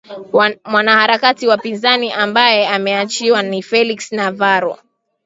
[0.65, 4.77] mwanaharakati wapinzani ambaye ameachiwa ni felix navaro